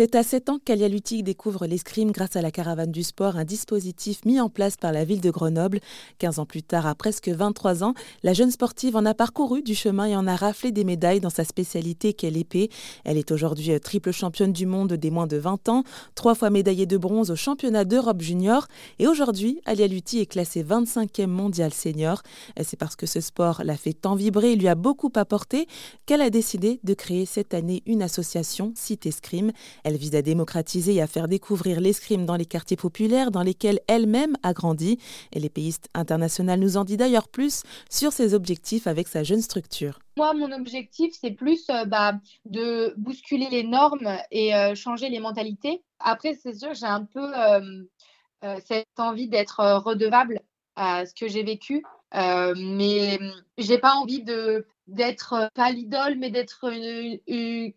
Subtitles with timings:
[0.00, 3.44] C'est à 7 ans qu'Alia Lutti découvre l'escrime grâce à la caravane du sport, un
[3.44, 5.78] dispositif mis en place par la ville de Grenoble.
[6.20, 9.74] 15 ans plus tard, à presque 23 ans, la jeune sportive en a parcouru du
[9.74, 12.70] chemin et en a raflé des médailles dans sa spécialité qu'est l'épée.
[13.04, 16.48] Elle est aujourd'hui euh, triple championne du monde des moins de 20 ans, trois fois
[16.48, 18.68] médaillée de bronze au championnat d'Europe junior
[19.00, 22.22] et aujourd'hui, Alia Lutti est classée 25e mondial senior.
[22.62, 25.66] C'est parce que ce sport l'a fait tant vibrer et lui a beaucoup apporté
[26.06, 29.52] qu'elle a décidé de créer cette année une association, Cité Escrime.
[29.96, 34.36] Vise à démocratiser et à faire découvrir l'escrime dans les quartiers populaires dans lesquels elle-même
[34.42, 34.98] a grandi.
[35.32, 39.98] Et l'épéiste international nous en dit d'ailleurs plus sur ses objectifs avec sa jeune structure.
[40.16, 42.14] Moi, mon objectif, c'est plus euh, bah,
[42.44, 45.82] de bousculer les normes et euh, changer les mentalités.
[45.98, 50.40] Après, c'est sûr, j'ai un peu euh, cette envie d'être redevable
[50.76, 51.84] à ce que j'ai vécu.
[52.12, 53.18] Mais
[53.56, 56.70] j'ai pas envie de d'être euh, pas l'idole, mais d'être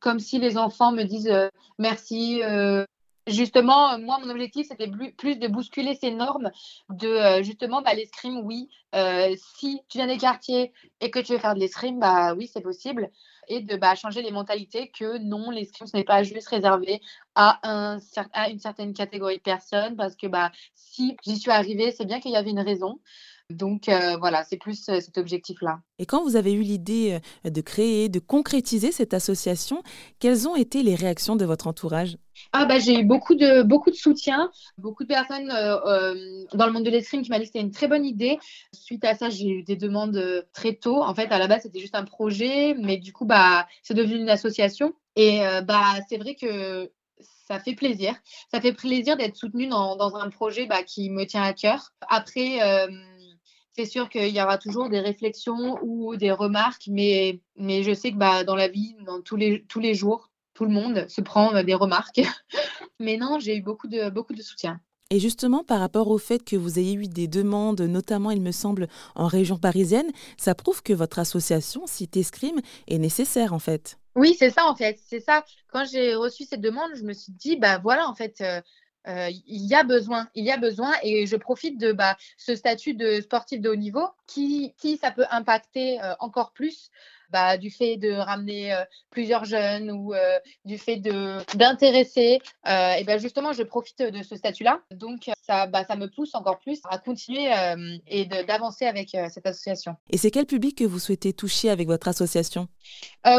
[0.00, 2.42] comme si les enfants me disent euh, merci.
[3.26, 6.50] justement, moi, mon objectif, c'était plus, de bousculer ces normes,
[6.88, 8.68] de justement, bah, l'escrime, oui.
[9.36, 12.60] si tu viens des quartiers et que tu veux faire de l'escrime, bah oui, c'est
[12.60, 13.10] possible.
[13.48, 17.00] Et de bah, changer les mentalités que non, l'escrime, ce n'est pas juste réservé
[17.34, 17.98] à, un,
[18.32, 22.20] à une certaine catégorie de personnes, parce que bah, si j'y suis arrivée, c'est bien
[22.20, 23.00] qu'il y avait une raison.
[23.50, 25.80] Donc euh, voilà, c'est plus euh, cet objectif-là.
[25.98, 29.82] Et quand vous avez eu l'idée euh, de créer, de concrétiser cette association,
[30.20, 32.16] quelles ont été les réactions de votre entourage?
[32.52, 36.84] Ah bah, J'ai eu beaucoup de, beaucoup de soutien, beaucoup de personnes dans le monde
[36.84, 38.38] de l'escrime qui m'ont dit que c'était une très bonne idée.
[38.72, 41.02] Suite à ça, j'ai eu des demandes très tôt.
[41.02, 44.16] En fait, à la base, c'était juste un projet, mais du coup, bah, c'est devenu
[44.16, 44.94] une association.
[45.16, 46.90] Et bah, c'est vrai que
[47.46, 48.14] ça fait plaisir.
[48.50, 51.90] Ça fait plaisir d'être soutenu dans, dans, un projet bah, qui me tient à cœur.
[52.08, 52.60] Après,
[53.72, 58.12] c'est sûr qu'il y aura toujours des réflexions ou des remarques, mais, mais je sais
[58.12, 61.20] que bah, dans la vie, dans tous les, tous les jours, tout le monde se
[61.20, 62.20] prend euh, des remarques.
[63.00, 64.80] mais non, j'ai eu beaucoup de, beaucoup de soutien.
[65.12, 68.52] Et justement, par rapport au fait que vous ayez eu des demandes, notamment, il me
[68.52, 73.98] semble, en région parisienne, ça prouve que votre association, Cité Scream, est nécessaire, en fait.
[74.14, 75.00] Oui, c'est ça, en fait.
[75.04, 75.44] C'est ça.
[75.72, 78.60] Quand j'ai reçu cette demande, je me suis dit, bah voilà, en fait, euh,
[79.08, 82.54] euh, il y a besoin, il y a besoin, et je profite de bah, ce
[82.54, 86.90] statut de sportif de haut niveau qui, si ça peut impacter euh, encore plus,
[87.30, 90.12] bah, du fait de ramener euh, plusieurs jeunes ou
[90.64, 94.80] du fait d'intéresser, et ben justement, je profite de ce statut-là.
[94.90, 97.50] Donc, ça, bah, ça me pousse encore plus à continuer
[98.06, 99.96] et d'avancer avec cette association.
[100.10, 102.68] Et c'est quel public que vous souhaitez toucher avec votre association?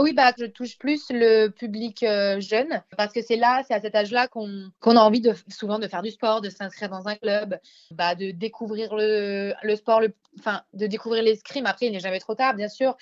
[0.00, 2.04] Oui, bah, je touche plus le public
[2.38, 5.86] jeune parce que c'est là, c'est à cet âge-là qu'on a envie de, souvent de
[5.86, 7.58] faire du sport, de s'inscrire dans un club,
[7.92, 11.66] bah, de découvrir le, le sport, le, enfin, de découvrir l'escrime.
[11.66, 12.96] Après, il n'est jamais trop tard, bien sûr.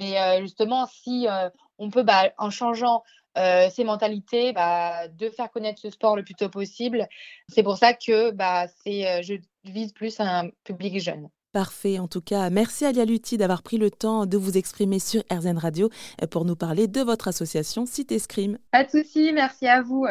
[0.00, 1.48] Mais euh, justement, si euh,
[1.78, 3.02] on peut, bah, en changeant
[3.38, 7.06] euh, ses mentalités, bah, de faire connaître ce sport le plus tôt possible,
[7.48, 11.28] c'est pour ça que bah, je vise plus un public jeune.
[11.52, 11.98] Parfait.
[11.98, 15.58] En tout cas, merci Alia Lutti d'avoir pris le temps de vous exprimer sur RZN
[15.58, 15.90] Radio
[16.30, 18.58] pour nous parler de votre association Cité Scream.
[18.70, 20.06] Pas de souci, merci à vous.